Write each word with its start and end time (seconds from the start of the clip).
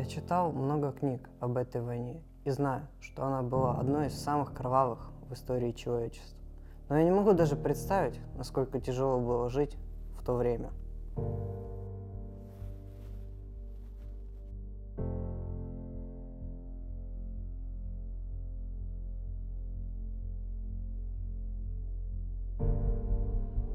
Я 0.00 0.06
читал 0.06 0.50
много 0.50 0.92
книг 0.92 1.28
об 1.40 1.58
этой 1.58 1.82
войне 1.82 2.22
и 2.46 2.50
знаю, 2.50 2.88
что 3.02 3.22
она 3.26 3.42
была 3.42 3.78
одной 3.78 4.06
из 4.06 4.14
самых 4.14 4.54
кровавых 4.54 5.10
в 5.28 5.34
истории 5.34 5.72
человечества. 5.72 6.38
Но 6.88 6.96
я 6.96 7.04
не 7.04 7.10
могу 7.10 7.34
даже 7.34 7.54
представить, 7.54 8.18
насколько 8.34 8.80
тяжело 8.80 9.20
было 9.20 9.50
жить 9.50 9.76
в 10.18 10.24
то 10.24 10.36
время. 10.36 10.70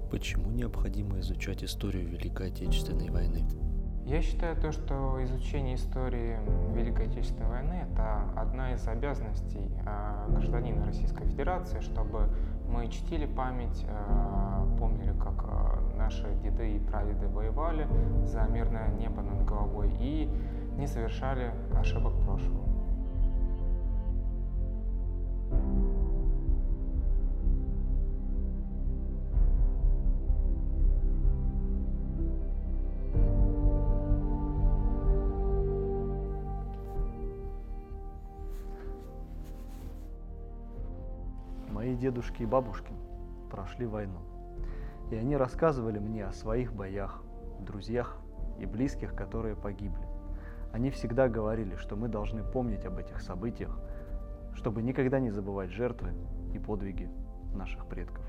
Почему 0.10 0.50
необходимо 0.50 1.20
изучать 1.20 1.64
историю 1.64 2.10
Великой 2.10 2.48
Отечественной 2.48 3.12
войны? 3.12 3.46
Я 4.06 4.22
считаю 4.22 4.56
то, 4.56 4.72
что 4.72 5.18
изучение 5.24 5.76
истории 5.76 6.38
Великой 6.76 7.08
Отечественной 7.08 7.50
войны– 7.50 7.88
это 7.92 8.22
одна 8.36 8.74
из 8.74 8.88
обязанностей 8.88 9.72
э, 9.84 10.26
гражданина 10.30 10.86
Российской 10.86 11.26
Федерации, 11.26 11.80
чтобы 11.80 12.30
мы 12.70 12.88
чтили 12.90 13.26
память, 13.26 13.84
э, 13.88 14.78
помнили, 14.78 15.12
как 15.18 15.44
э, 15.48 15.98
наши 15.98 16.32
деды 16.44 16.76
и 16.76 16.80
прадеды 16.80 17.28
воевали 17.28 17.88
за 18.26 18.44
мирное 18.44 18.92
небо 18.92 19.24
над 19.24 19.44
головой 19.44 19.90
и 20.00 20.30
не 20.78 20.86
совершали 20.86 21.52
ошибок 21.76 22.14
прошлого. 22.26 22.75
Дедушки 42.16 42.44
и 42.44 42.46
бабушки 42.46 42.94
прошли 43.52 43.86
войну. 43.86 44.20
И 45.12 45.16
они 45.16 45.36
рассказывали 45.36 46.00
мне 46.00 46.26
о 46.26 46.32
своих 46.32 46.74
боях, 46.74 47.22
друзьях 47.60 48.18
и 48.58 48.66
близких, 48.66 49.14
которые 49.14 49.58
погибли. 49.58 50.08
Они 50.72 50.92
всегда 50.92 51.28
говорили, 51.28 51.76
что 51.76 51.98
мы 51.98 52.08
должны 52.08 52.42
помнить 52.42 52.86
об 52.86 52.98
этих 52.98 53.20
событиях, 53.20 53.78
чтобы 54.54 54.82
никогда 54.82 55.20
не 55.20 55.30
забывать 55.30 55.72
жертвы 55.72 56.14
и 56.54 56.58
подвиги 56.58 57.10
наших 57.54 57.86
предков. 57.86 58.24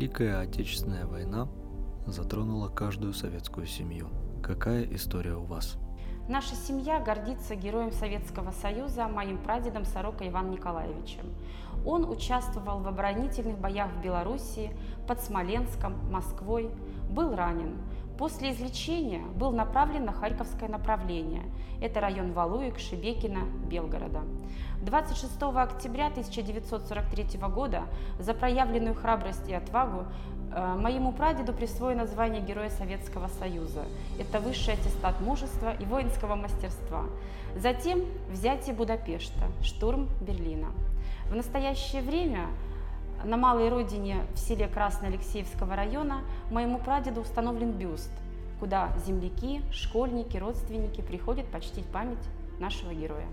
Великая 0.00 0.40
Отечественная 0.40 1.04
война 1.04 1.46
затронула 2.06 2.68
каждую 2.68 3.12
советскую 3.12 3.66
семью. 3.66 4.08
Какая 4.42 4.82
история 4.94 5.34
у 5.34 5.44
вас? 5.44 5.76
Наша 6.26 6.54
семья 6.54 7.00
гордится 7.00 7.54
героем 7.54 7.92
Советского 7.92 8.50
Союза, 8.50 9.08
моим 9.08 9.36
прадедом 9.36 9.84
Сорока 9.84 10.26
Иваном 10.26 10.52
Николаевичем. 10.52 11.34
Он 11.84 12.08
участвовал 12.08 12.80
в 12.80 12.88
оборонительных 12.88 13.58
боях 13.58 13.92
в 13.92 14.00
Белоруссии, 14.00 14.74
под 15.06 15.20
Смоленском, 15.20 16.10
Москвой, 16.10 16.70
был 17.10 17.36
ранен. 17.36 17.76
После 18.20 18.52
излечения 18.52 19.22
был 19.22 19.50
направлен 19.50 20.04
на 20.04 20.12
Харьковское 20.12 20.68
направление. 20.68 21.42
Это 21.80 22.02
район 22.02 22.32
Валуек, 22.32 22.78
Шебекина, 22.78 23.44
Белгорода. 23.64 24.20
26 24.82 25.40
октября 25.40 26.08
1943 26.08 27.40
года 27.48 27.84
за 28.18 28.34
проявленную 28.34 28.94
храбрость 28.94 29.48
и 29.48 29.54
отвагу 29.54 30.04
э, 30.52 30.74
моему 30.78 31.12
прадеду 31.12 31.54
присвоено 31.54 32.06
звание 32.06 32.42
Героя 32.42 32.68
Советского 32.68 33.28
Союза. 33.28 33.86
Это 34.18 34.38
высший 34.38 34.74
аттестат 34.74 35.18
мужества 35.22 35.74
и 35.80 35.86
воинского 35.86 36.34
мастерства. 36.34 37.04
Затем 37.56 38.04
взятие 38.30 38.74
Будапешта, 38.74 39.46
штурм 39.62 40.10
Берлина. 40.20 40.68
В 41.30 41.34
настоящее 41.34 42.02
время 42.02 42.48
на 43.24 43.36
малой 43.36 43.68
родине 43.68 44.24
в 44.34 44.38
селе 44.38 44.68
Красно-Алексеевского 44.68 45.76
района 45.76 46.22
моему 46.50 46.78
прадеду 46.78 47.20
установлен 47.20 47.72
бюст, 47.72 48.10
куда 48.58 48.92
земляки, 49.06 49.62
школьники, 49.70 50.36
родственники 50.36 51.00
приходят 51.00 51.46
почтить 51.46 51.86
память 51.86 52.18
нашего 52.58 52.92
героя. 52.92 53.26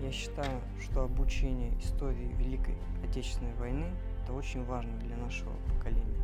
Я 0.00 0.12
считаю, 0.12 0.60
что 0.82 1.02
обучение 1.02 1.72
истории 1.78 2.34
Великой 2.38 2.76
Отечественной 3.02 3.54
войны– 3.54 3.86
это 4.22 4.34
очень 4.34 4.62
важно 4.64 4.92
для 4.98 5.16
нашего 5.16 5.52
поколения. 5.72 6.20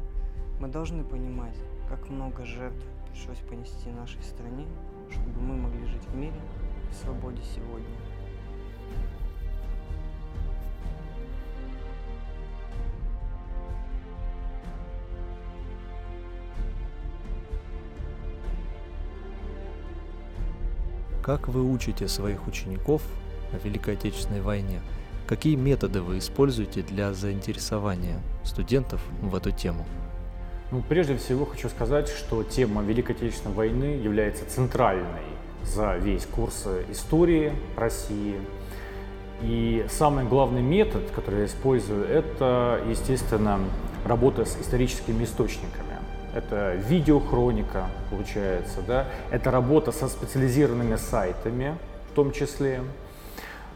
Мы 0.61 0.69
должны 0.69 1.03
понимать, 1.03 1.57
как 1.89 2.11
много 2.11 2.45
жертв 2.45 2.85
пришлось 3.13 3.39
понести 3.49 3.91
нашей 3.91 4.23
стране, 4.23 4.67
чтобы 5.11 5.41
мы 5.41 5.57
могли 5.57 5.87
жить 5.87 6.05
в 6.05 6.15
мире 6.15 6.41
и 6.89 6.93
в 6.93 6.97
свободе 6.97 7.43
сегодня. 7.55 7.87
Как 21.23 21.49
вы 21.49 21.71
учите 21.71 22.09
своих 22.09 22.47
учеников 22.49 23.03
о 23.53 23.59
Великой 23.59 23.95
Отечественной 23.95 24.41
войне? 24.41 24.81
Какие 25.29 25.55
методы 25.55 26.03
вы 26.03 26.19
используете 26.19 26.83
для 26.83 27.13
заинтересования 27.13 28.21
студентов 28.43 29.01
в 29.21 29.37
эту 29.37 29.53
тему? 29.53 29.87
Ну, 30.73 30.85
прежде 30.89 31.17
всего 31.17 31.47
хочу 31.47 31.69
сказать, 31.69 32.09
что 32.09 32.45
тема 32.45 32.83
Великой 32.83 33.17
Отечественной 33.17 33.57
войны 33.57 34.01
является 34.01 34.49
центральной 34.49 35.27
за 35.65 35.97
весь 35.97 36.25
курс 36.27 36.65
истории 36.89 37.53
России. 37.77 38.37
И 39.43 39.85
самый 39.91 40.25
главный 40.25 40.63
метод, 40.63 41.03
который 41.13 41.41
я 41.41 41.47
использую, 41.47 42.07
это, 42.07 42.81
естественно, 42.89 43.59
работа 44.05 44.45
с 44.45 44.57
историческими 44.61 45.25
источниками. 45.25 45.99
Это 46.37 46.75
видеохроника, 46.77 47.87
получается, 48.09 48.81
да? 48.87 49.07
это 49.33 49.51
работа 49.51 49.91
со 49.91 50.07
специализированными 50.07 50.95
сайтами, 50.95 51.75
в 52.13 52.15
том 52.15 52.31
числе. 52.31 52.83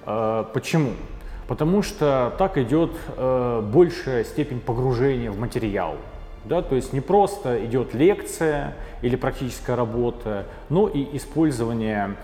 А, 0.06 0.44
почему? 0.44 0.93
Потому 1.49 1.83
что 1.83 2.33
так 2.38 2.56
идет 2.56 2.93
э, 3.16 3.69
большая 3.72 4.22
степень 4.22 4.60
погружения 4.60 5.33
в 5.33 5.38
материал. 5.41 5.97
Да, 6.44 6.60
то 6.62 6.75
есть 6.75 6.93
не 6.93 7.00
просто 7.00 7.65
идет 7.65 7.94
лекция 7.94 8.75
или 9.00 9.16
практическая 9.16 9.77
работа, 9.77 10.47
но 10.69 10.88
и 10.88 11.16
использование 11.16 12.16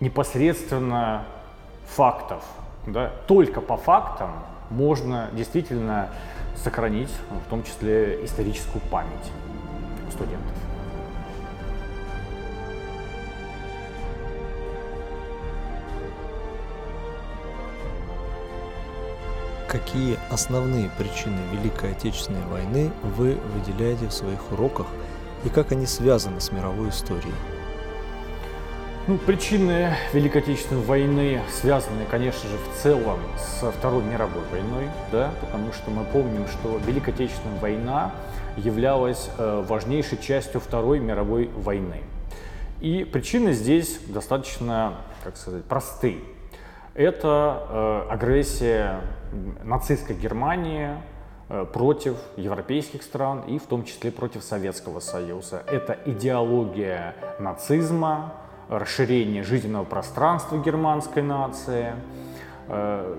непосредственно 0.00 1.24
фактов. 1.86 2.42
Да. 2.86 3.12
Только 3.26 3.60
по 3.60 3.76
фактам 3.76 4.30
можно 4.70 5.28
действительно 5.32 6.08
сохранить, 6.56 7.10
в 7.46 7.50
том 7.50 7.62
числе 7.62 8.24
историческую 8.24 8.80
память 8.90 9.32
студентов. 10.10 10.67
Какие 19.68 20.18
основные 20.30 20.88
причины 20.96 21.36
Великой 21.52 21.92
Отечественной 21.92 22.40
войны 22.46 22.90
вы 23.02 23.36
выделяете 23.52 24.08
в 24.08 24.12
своих 24.14 24.50
уроках 24.50 24.86
и 25.44 25.50
как 25.50 25.72
они 25.72 25.84
связаны 25.84 26.40
с 26.40 26.50
мировой 26.50 26.88
историей? 26.88 27.34
Ну, 29.06 29.18
причины 29.18 29.94
Великой 30.14 30.40
Отечественной 30.40 30.80
войны 30.80 31.42
связаны, 31.50 32.06
конечно 32.10 32.48
же, 32.48 32.56
в 32.56 32.82
целом 32.82 33.18
со 33.36 33.70
Второй 33.70 34.02
мировой 34.04 34.42
войной, 34.50 34.88
да, 35.12 35.32
потому 35.42 35.70
что 35.74 35.90
мы 35.90 36.04
помним, 36.04 36.46
что 36.48 36.80
Великая 36.86 37.12
Отечественная 37.12 37.60
война 37.60 38.12
являлась 38.56 39.28
э, 39.36 39.64
важнейшей 39.68 40.16
частью 40.16 40.62
Второй 40.62 40.98
мировой 40.98 41.48
войны. 41.48 42.00
И 42.80 43.04
причины 43.04 43.52
здесь 43.52 43.98
достаточно, 44.06 44.94
как 45.24 45.36
сказать, 45.36 45.64
простые. 45.64 46.20
Это 46.98 47.62
э, 48.08 48.12
агрессия 48.12 49.02
нацистской 49.62 50.16
Германии 50.16 50.90
э, 51.48 51.64
против 51.72 52.16
европейских 52.36 53.04
стран 53.04 53.42
и 53.42 53.60
в 53.60 53.66
том 53.66 53.84
числе 53.84 54.10
против 54.10 54.42
Советского 54.42 54.98
Союза. 54.98 55.62
Это 55.68 55.96
идеология 56.06 57.14
нацизма, 57.38 58.34
расширение 58.68 59.44
жизненного 59.44 59.84
пространства 59.84 60.58
германской 60.58 61.22
нации. 61.22 61.92
Э, 62.66 63.16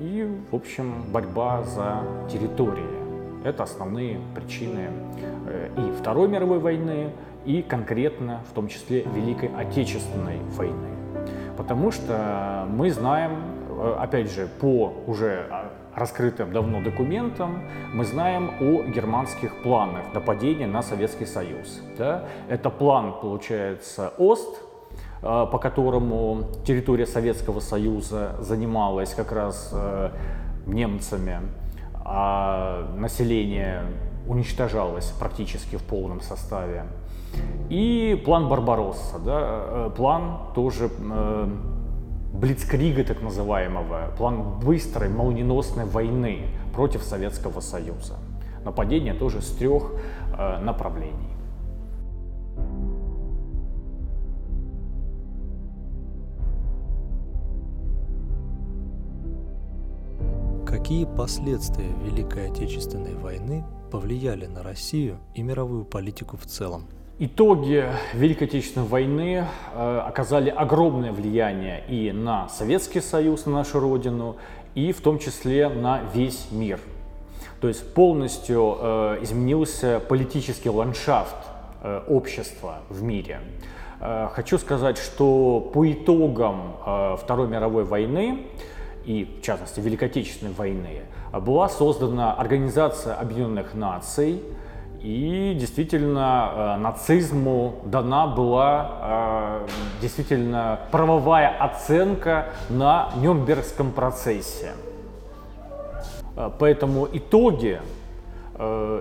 и, 0.00 0.26
в 0.50 0.56
общем, 0.56 1.12
борьба 1.12 1.64
за 1.64 2.04
территории. 2.32 3.44
Это 3.44 3.64
основные 3.64 4.20
причины 4.34 4.88
и 5.76 5.92
Второй 6.00 6.28
мировой 6.28 6.60
войны, 6.60 7.12
и 7.44 7.60
конкретно, 7.60 8.40
в 8.50 8.54
том 8.54 8.68
числе, 8.68 9.02
Великой 9.14 9.50
Отечественной 9.54 10.38
войны. 10.56 10.97
Потому 11.58 11.90
что 11.90 12.66
мы 12.70 12.88
знаем, 12.92 13.32
э, 13.68 13.96
опять 13.98 14.30
же, 14.30 14.46
по 14.60 14.94
уже 15.08 15.44
а, 15.50 15.72
раскрытым 15.92 16.52
давно 16.52 16.80
документам, 16.80 17.64
мы 17.92 18.04
знаем 18.04 18.52
о 18.60 18.84
германских 18.84 19.60
планах 19.64 20.14
нападения 20.14 20.68
на 20.68 20.82
Советский 20.82 21.26
Союз. 21.26 21.82
Да? 21.98 22.26
Это 22.48 22.70
план, 22.70 23.12
получается, 23.20 24.12
ОСТ, 24.18 24.54
э, 25.20 25.46
по 25.50 25.58
которому 25.58 26.44
территория 26.64 27.06
Советского 27.06 27.58
Союза 27.58 28.36
занималась 28.38 29.12
как 29.14 29.32
раз 29.32 29.74
немцами 30.64 31.40
а 32.10 32.88
население 32.96 33.82
уничтожалось 34.26 35.12
практически 35.18 35.76
в 35.76 35.82
полном 35.82 36.22
составе. 36.22 36.84
И 37.68 38.20
план 38.24 38.48
Барбаросса, 38.48 39.18
да, 39.18 39.40
э, 39.42 39.90
план 39.94 40.38
тоже 40.54 40.90
э, 40.98 41.48
Блицкрига 42.32 43.04
так 43.04 43.20
называемого, 43.20 44.12
план 44.16 44.60
быстрой 44.60 45.08
молниеносной 45.08 45.84
войны 45.84 46.46
против 46.74 47.02
Советского 47.02 47.60
Союза. 47.60 48.14
Нападение 48.64 49.12
тоже 49.12 49.42
с 49.42 49.50
трех 49.50 49.92
э, 50.38 50.60
направлений. 50.60 51.28
Какие 60.64 61.06
последствия 61.06 61.90
Великой 62.04 62.50
Отечественной 62.50 63.14
войны 63.14 63.64
повлияли 63.90 64.46
на 64.46 64.62
Россию 64.62 65.18
и 65.34 65.42
мировую 65.42 65.84
политику 65.84 66.36
в 66.36 66.46
целом? 66.46 66.86
Итоги 67.20 67.84
Великой 68.14 68.44
Отечественной 68.44 68.86
войны 68.86 69.44
э, 69.74 70.02
оказали 70.06 70.50
огромное 70.50 71.10
влияние 71.10 71.82
и 71.88 72.12
на 72.12 72.48
Советский 72.48 73.00
Союз, 73.00 73.44
на 73.44 73.54
нашу 73.54 73.80
родину, 73.80 74.36
и 74.76 74.92
в 74.92 75.00
том 75.00 75.18
числе 75.18 75.68
на 75.68 76.00
весь 76.14 76.46
мир. 76.52 76.78
То 77.60 77.66
есть 77.66 77.92
полностью 77.92 78.76
э, 78.78 79.18
изменился 79.22 79.98
политический 79.98 80.70
ландшафт 80.70 81.34
э, 81.82 82.02
общества 82.06 82.82
в 82.88 83.02
мире. 83.02 83.40
Хочу 84.34 84.58
сказать, 84.58 84.96
что 84.96 85.72
по 85.74 85.90
итогам 85.90 86.76
Второй 87.20 87.48
мировой 87.48 87.82
войны 87.82 88.46
и, 89.04 89.24
в 89.40 89.44
частности, 89.44 89.80
Великой 89.80 90.04
Отечественной 90.04 90.52
войны, 90.52 91.00
была 91.32 91.68
создана 91.68 92.32
Организация 92.32 93.14
Объединенных 93.16 93.74
Наций, 93.74 94.40
и 95.02 95.56
действительно 95.58 96.52
э, 96.52 96.76
нацизму 96.78 97.76
дана 97.84 98.26
была 98.26 98.90
э, 99.00 99.66
действительно 100.02 100.80
правовая 100.90 101.48
оценка 101.58 102.46
на 102.68 103.10
Нюрнбергском 103.16 103.92
процессе. 103.92 104.72
Э, 106.36 106.50
поэтому 106.58 107.08
итоги, 107.12 107.80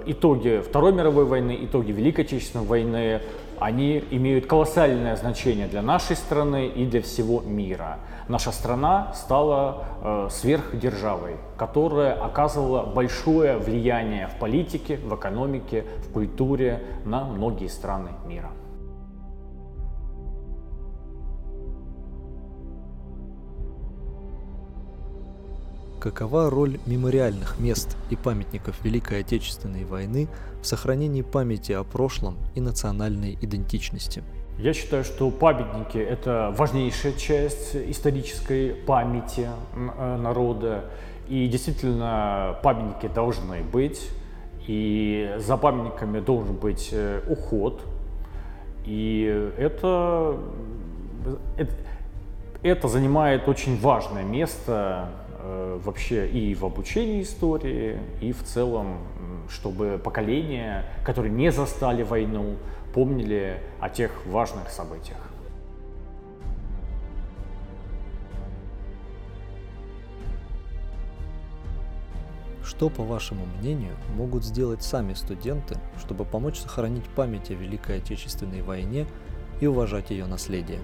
итоги 0.06 0.62
Второй 0.62 0.94
мировой 0.94 1.26
войны, 1.26 1.58
итоги 1.62 1.92
Великой 1.92 2.26
Отечественной 2.26 2.66
войны 2.66 3.22
они 3.60 4.04
имеют 4.12 4.46
колоссальное 4.46 5.16
значение 5.16 5.68
для 5.68 5.82
нашей 5.82 6.16
страны 6.16 6.68
и 6.68 6.86
для 6.86 7.02
всего 7.02 7.42
мира. 7.42 8.00
Наша 8.28 8.52
страна 8.52 9.14
стала 9.14 9.86
э, 10.02 10.28
сверхдержавой, 10.32 11.38
которая 11.58 12.14
оказывала 12.14 12.84
большое 12.84 13.58
влияние 13.58 14.28
в 14.28 14.40
политике, 14.40 14.98
в 14.98 15.16
экономике, 15.16 15.86
в 16.08 16.12
культуре 16.12 16.82
на 17.06 17.24
многие 17.24 17.68
страны 17.68 18.10
мира. 18.26 18.52
Какова 26.00 26.52
роль 26.52 26.80
мемориальных 26.86 27.60
мест 27.60 27.98
и 28.12 28.16
памятников 28.16 28.76
Великой 28.84 29.22
Отечественной 29.22 29.84
войны 29.84 30.28
в 30.62 30.68
сохранении 30.68 31.24
памяти 31.24 31.72
о 31.72 31.84
прошлом 31.84 32.38
и 32.54 32.62
национальной 32.62 33.36
идентичности? 33.42 34.24
Я 34.60 34.74
считаю, 34.74 35.04
что 35.04 35.32
памятники– 35.32 35.98
это 35.98 36.54
важнейшая 36.56 37.14
часть 37.14 37.76
исторической 37.76 38.76
памяти 38.76 39.50
э, 39.76 40.18
народа. 40.18 40.86
И 41.28 41.48
действительно, 41.48 42.60
памятники 42.62 43.12
должны 43.12 43.64
быть. 43.64 44.08
И 44.68 45.34
за 45.38 45.58
памятниками 45.58 46.20
должен 46.20 46.56
быть 46.56 46.90
э, 46.92 47.22
уход. 47.28 47.82
И 48.86 49.52
это, 49.58 50.38
это, 51.58 51.74
это 52.62 52.88
занимает 52.88 53.48
очень 53.48 53.80
важное 53.80 54.24
место 54.24 55.10
Э, 55.27 55.27
вообще 55.84 56.28
и 56.28 56.56
в 56.56 56.66
обучении 56.66 57.22
истории, 57.22 58.00
и 58.22 58.32
в 58.32 58.44
целом, 58.44 59.00
чтобы 59.50 60.00
поколения, 60.04 60.86
которые 61.06 61.32
не 61.32 61.52
застали 61.52 62.04
войну, 62.04 62.56
помнили 62.94 63.62
о 63.80 63.90
тех 63.90 64.12
важных 64.26 64.70
событиях. 64.70 65.18
Что, 72.64 72.90
по 72.90 73.04
вашему 73.04 73.46
мнению, 73.60 73.96
могут 74.16 74.44
сделать 74.44 74.84
сами 74.84 75.14
студенты, 75.14 75.78
чтобы 76.00 76.26
помочь 76.26 76.60
сохранить 76.60 77.06
память 77.06 77.50
о 77.50 77.54
Великой 77.54 77.98
Отечественной 77.98 78.62
войне 78.62 79.08
и 79.62 79.68
уважать 79.68 80.12
ее 80.12 80.26
наследие? 80.26 80.80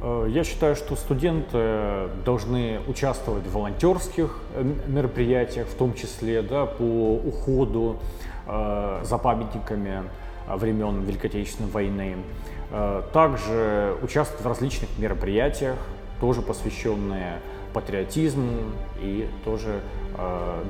Э, 0.00 0.26
я 0.28 0.44
считаю, 0.44 0.76
что 0.76 0.96
студенты 0.96 2.08
должны 2.24 2.80
участвовать 2.86 3.44
в 3.44 3.52
волонтерских 3.52 4.38
э, 4.54 4.64
мероприятиях, 4.86 5.66
в 5.68 5.74
том 5.74 5.94
числе 5.94 6.42
да, 6.42 6.66
по 6.66 6.82
уходу 6.82 7.98
э, 8.46 9.00
за 9.02 9.18
памятниками 9.18 10.02
времен 10.48 11.02
Великой 11.02 11.26
Отечественной 11.26 11.70
войны. 11.70 12.16
Также 13.12 13.96
участвовать 14.00 14.44
в 14.44 14.46
различных 14.46 14.88
мероприятиях, 14.96 15.76
тоже 16.20 16.40
посвященные 16.40 17.40
патриотизму 17.72 18.52
и 19.00 19.28
тоже 19.44 19.80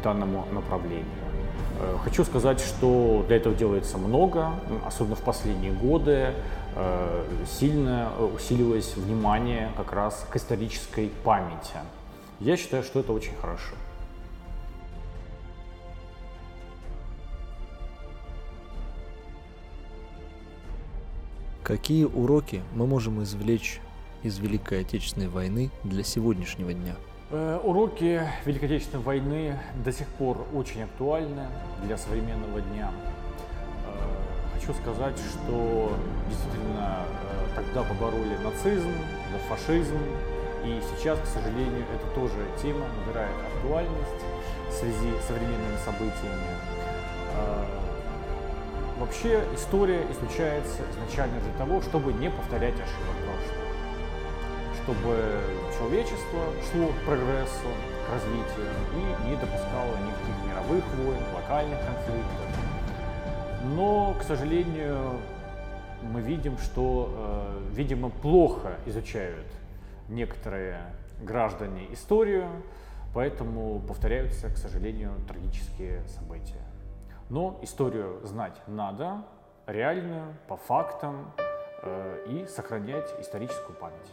данному 0.02 0.46
направлению. 0.50 1.04
Хочу 2.04 2.24
сказать, 2.24 2.60
что 2.60 3.22
для 3.28 3.36
этого 3.36 3.54
делается 3.54 3.98
много, 3.98 4.50
особенно 4.86 5.16
в 5.16 5.20
последние 5.20 5.72
годы. 5.72 6.32
Э, 6.78 7.24
сильно 7.46 8.12
усилилось 8.34 8.96
внимание 8.96 9.72
как 9.78 9.92
раз 9.92 10.26
к 10.30 10.36
исторической 10.36 11.10
памяти. 11.24 11.78
Я 12.38 12.58
считаю, 12.58 12.82
что 12.82 13.00
это 13.00 13.14
очень 13.14 13.34
хорошо. 13.40 13.74
Какие 21.62 22.04
уроки 22.04 22.62
мы 22.74 22.86
можем 22.86 23.22
извлечь 23.22 23.80
из 24.22 24.38
Великой 24.38 24.82
Отечественной 24.82 25.28
войны 25.28 25.70
для 25.82 26.04
сегодняшнего 26.04 26.74
дня? 26.74 26.94
Э, 27.30 27.58
уроки 27.64 28.20
Великой 28.44 28.66
Отечественной 28.66 29.02
войны 29.02 29.58
до 29.82 29.92
сих 29.92 30.06
пор 30.08 30.46
очень 30.54 30.82
актуальны 30.82 31.46
для 31.86 31.96
современного 31.96 32.60
дня 32.60 32.92
хочу 34.66 34.78
сказать, 34.80 35.16
что 35.18 35.92
действительно 36.28 37.04
э, 37.06 37.54
тогда 37.54 37.82
побороли 37.82 38.36
нацизм, 38.42 38.90
фашизм, 39.48 39.98
и 40.64 40.80
сейчас, 40.90 41.18
к 41.20 41.26
сожалению, 41.26 41.84
это 41.94 42.06
тоже 42.14 42.34
тема 42.60 42.86
набирает 42.98 43.36
актуальность 43.54 44.22
в 44.68 44.72
связи 44.72 45.12
с 45.20 45.26
современными 45.26 45.76
событиями. 45.84 46.50
Э, 47.34 47.64
вообще 48.98 49.44
история 49.54 50.04
изучается 50.10 50.82
изначально 50.92 51.40
для 51.40 51.52
того, 51.58 51.80
чтобы 51.82 52.12
не 52.14 52.30
повторять 52.30 52.74
ошибок 52.74 53.16
прошлого, 53.22 53.66
чтобы 54.82 55.40
человечество 55.78 56.42
шло 56.72 56.88
к 56.88 57.04
прогрессу, 57.06 57.70
к 58.06 58.12
развитию 58.12 58.72
и 58.94 59.28
не 59.28 59.36
допускало 59.36 59.94
никаких 60.02 60.36
мировых 60.48 60.84
войн, 60.96 61.22
локальных 61.34 61.78
конфликтов, 61.86 62.75
но, 63.74 64.14
к 64.18 64.22
сожалению, 64.22 65.20
мы 66.02 66.20
видим, 66.20 66.58
что, 66.58 67.10
э, 67.10 67.74
видимо, 67.74 68.10
плохо 68.10 68.76
изучают 68.86 69.46
некоторые 70.08 70.80
граждане 71.22 71.92
историю, 71.92 72.48
поэтому 73.14 73.80
повторяются, 73.80 74.48
к 74.50 74.56
сожалению, 74.56 75.12
трагические 75.26 76.06
события. 76.08 76.62
Но 77.28 77.58
историю 77.62 78.20
знать 78.24 78.60
надо, 78.66 79.24
реальную, 79.66 80.34
по 80.48 80.56
фактам, 80.56 81.32
э, 81.82 82.24
и 82.28 82.46
сохранять 82.46 83.12
историческую 83.20 83.76
память. 83.76 84.12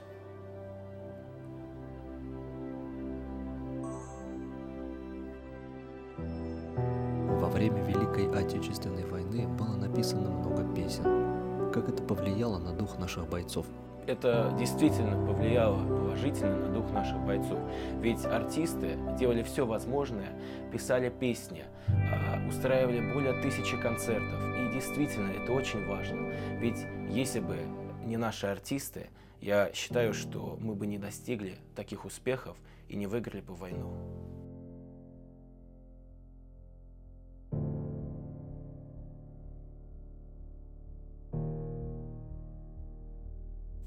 Это 11.87 12.03
повлияло 12.03 12.57
на 12.59 12.73
дух 12.73 12.97
наших 12.97 13.27
бойцов? 13.29 13.65
это 14.07 14.53
действительно 14.57 15.25
повлияло 15.25 15.77
положительно 15.77 16.57
на 16.57 16.73
дух 16.73 16.91
наших 16.91 17.17
бойцов. 17.19 17.59
Ведь 18.01 18.23
артисты 18.25 18.97
делали 19.17 19.43
все 19.43 19.65
возможное, 19.65 20.33
писали 20.71 21.09
песни, 21.09 21.65
а, 21.87 22.45
устраивали 22.47 23.13
более 23.13 23.41
тысячи 23.41 23.77
концертов. 23.77 24.41
И 24.57 24.73
действительно, 24.73 25.31
это 25.31 25.51
очень 25.53 25.85
важно. 25.87 26.33
Ведь 26.59 26.85
если 27.09 27.39
бы 27.39 27.57
не 28.03 28.17
наши 28.17 28.47
артисты, 28.47 29.07
я 29.41 29.71
считаю, 29.73 30.13
что 30.13 30.57
мы 30.59 30.75
бы 30.75 30.87
не 30.87 30.97
достигли 30.97 31.57
таких 31.75 32.05
успехов 32.05 32.55
и 32.87 32.95
не 32.95 33.07
выиграли 33.07 33.41
бы 33.41 33.55
войну. 33.55 33.93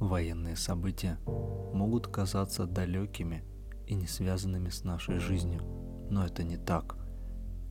Военные 0.07 0.55
события 0.55 1.19
могут 1.75 2.07
казаться 2.07 2.65
далекими 2.65 3.43
и 3.89 3.95
не 3.95 4.07
связанными 4.07 4.69
с 4.69 4.85
нашей 4.85 5.19
жизнью, 5.19 5.63
но 6.11 6.25
это 6.25 6.45
не 6.45 6.57
так. 6.57 6.97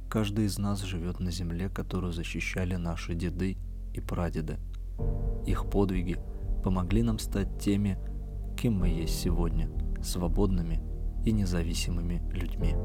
Каждый 0.10 0.44
из 0.44 0.58
нас 0.58 0.82
живет 0.82 1.22
на 1.22 1.32
земле, 1.32 1.70
которую 1.70 2.12
защищали 2.12 2.76
наши 2.76 3.16
деды 3.16 3.58
и 3.94 4.02
прадеды. 4.02 4.58
Их 5.48 5.70
подвиги 5.70 6.18
помогли 6.62 7.04
нам 7.04 7.20
стать 7.20 7.58
теми, 7.58 7.98
кем 8.58 8.80
мы 8.80 8.90
есть 8.90 9.18
сегодня, 9.18 9.70
свободными 10.04 10.84
и 11.26 11.32
независимыми 11.32 12.22
людьми. 12.34 12.76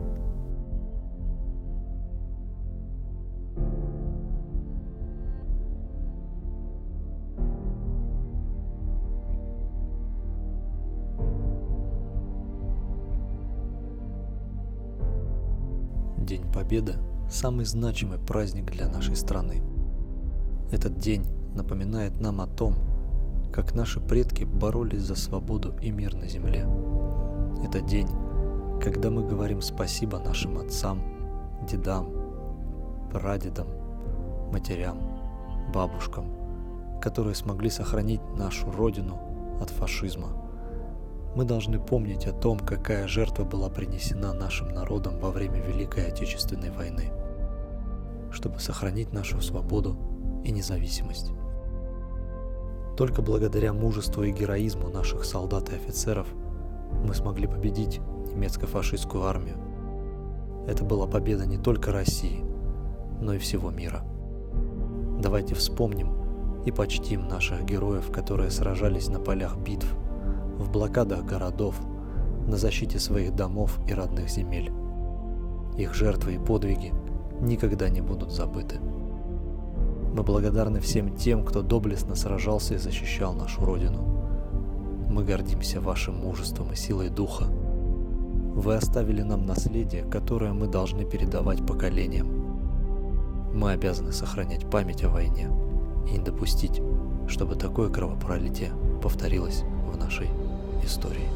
День 16.31 16.53
Победы– 16.53 16.95
самый 17.29 17.65
значимый 17.65 18.21
праздник 18.21 18.71
для 18.71 18.87
нашей 18.87 19.17
страны. 19.17 19.65
Этот 20.71 20.97
день 20.97 21.25
напоминает 21.57 22.21
нам 22.21 22.41
о 22.41 22.47
том, 22.47 22.77
как 23.53 23.75
наши 23.75 23.99
предки 23.99 24.45
боролись 24.45 25.03
за 25.03 25.17
свободу 25.17 25.75
и 25.83 25.91
мир 25.91 26.15
на 26.15 26.29
земле. 26.29 26.69
Это 27.65 27.81
день, 27.81 28.07
когда 28.81 29.11
мы 29.11 29.27
говорим 29.27 29.61
спасибо 29.61 30.21
нашим 30.21 30.59
отцам, 30.59 31.03
дедам, 31.69 32.07
прадедам, 33.11 33.67
матерям, 34.53 35.01
бабушкам, 35.75 36.27
которые 37.03 37.35
смогли 37.35 37.71
сохранить 37.71 38.23
нашу 38.39 38.71
родину 38.71 39.19
от 39.61 39.71
фашизма– 39.71 40.29
мы 41.35 41.45
должны 41.45 41.79
помнить 41.79 42.27
о 42.27 42.33
том, 42.33 42.59
какая 42.59 43.07
жертва 43.07 43.45
была 43.45 43.69
принесена 43.69 44.33
нашим 44.33 44.69
народом 44.69 45.19
во 45.21 45.31
время 45.31 45.61
Великой 45.61 46.09
Отечественной 46.09 46.71
войны, 46.71 47.13
чтобы 48.33 48.59
сохранить 48.59 49.13
нашу 49.13 49.41
свободу 49.41 49.97
и 50.45 50.51
независимость. 50.51 51.31
Только 52.97 53.23
благодаря 53.23 53.73
мужеству 53.73 54.25
и 54.25 54.33
героизму 54.33 54.89
наших 54.89 55.25
солдат 55.25 55.71
и 55.71 55.77
офицеров 55.77 56.27
мы 57.07 57.15
смогли 57.15 57.47
победить 57.47 58.01
немецко-фашистскую 58.33 59.25
армию. 59.25 59.57
Это 60.67 60.85
была 60.85 61.07
победа 61.07 61.47
не 61.47 61.59
только 61.59 61.93
России, 61.93 62.45
но 63.21 63.35
и 63.35 63.39
всего 63.39 63.71
мира. 63.71 64.03
Давайте 65.21 65.55
вспомним 65.55 66.13
и 66.65 66.73
почтим 66.73 67.29
наших 67.29 67.65
героев, 67.65 68.11
которые 68.11 68.51
сражались 68.51 69.09
на 69.09 69.21
полях 69.21 69.57
битв– 69.57 69.87
в 70.61 70.71
блокадах 70.71 71.25
городов, 71.25 71.81
на 72.47 72.57
защите 72.57 72.99
своих 72.99 73.35
домов 73.35 73.79
и 73.89 73.95
родных 73.95 74.29
земель. 74.29 74.71
Их 75.77 75.95
жертвы 75.95 76.35
и 76.35 76.39
подвиги 76.39 76.93
никогда 77.41 77.89
не 77.89 78.01
будут 78.01 78.33
забыты. 78.33 78.77
Мы 80.15 80.23
благодарны 80.23 80.81
всем 80.81 81.17
тем, 81.17 81.45
кто 81.45 81.63
доблестно 81.63 82.15
сражался 82.15 82.75
и 82.75 82.79
защищал 82.79 83.33
нашу 83.33 83.65
Родину. 83.65 84.03
Мы 85.09 85.25
гордимся 85.25 85.81
вашим 85.81 86.17
мужеством 86.17 86.73
и 86.73 86.77
силой 86.77 87.09
духа. 87.09 87.45
Вы 87.45 88.75
оставили 88.75 89.23
нам 89.23 89.47
наследие, 89.47 90.03
которое 90.03 90.53
мы 90.53 90.67
должны 90.67 91.05
передавать 91.05 91.65
поколениям. 91.65 92.29
Мы 93.55 93.73
обязаны 93.73 94.13
сохранять 94.13 94.69
память 94.69 95.05
о 95.05 95.09
войне 95.09 95.49
и 96.09 96.13
не 96.13 96.19
допустить, 96.19 96.81
чтобы 97.29 97.55
такое 97.55 97.89
кровопролитие 97.89 98.73
повторилось 99.03 99.63
в 99.93 99.97
нашей 99.97 100.29
истории. 100.85 101.29